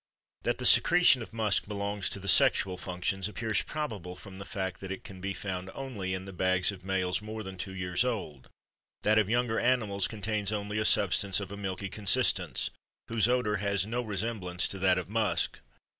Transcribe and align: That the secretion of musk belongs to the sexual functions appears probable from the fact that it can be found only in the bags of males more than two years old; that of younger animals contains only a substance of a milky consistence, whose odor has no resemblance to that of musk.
That 0.41 0.57
the 0.57 0.65
secretion 0.65 1.21
of 1.21 1.31
musk 1.31 1.67
belongs 1.67 2.09
to 2.09 2.19
the 2.19 2.27
sexual 2.27 2.75
functions 2.75 3.29
appears 3.29 3.61
probable 3.61 4.15
from 4.15 4.39
the 4.39 4.45
fact 4.45 4.79
that 4.81 4.91
it 4.91 5.03
can 5.03 5.21
be 5.21 5.31
found 5.31 5.69
only 5.75 6.15
in 6.15 6.25
the 6.25 6.33
bags 6.33 6.71
of 6.71 6.83
males 6.83 7.21
more 7.21 7.43
than 7.43 7.55
two 7.55 7.75
years 7.75 8.03
old; 8.03 8.49
that 9.03 9.19
of 9.19 9.29
younger 9.29 9.59
animals 9.59 10.07
contains 10.07 10.51
only 10.51 10.79
a 10.79 10.85
substance 10.85 11.39
of 11.39 11.51
a 11.51 11.55
milky 11.55 11.87
consistence, 11.87 12.71
whose 13.09 13.27
odor 13.29 13.57
has 13.57 13.85
no 13.85 14.01
resemblance 14.01 14.67
to 14.69 14.79
that 14.79 14.97
of 14.97 15.07
musk. 15.07 15.59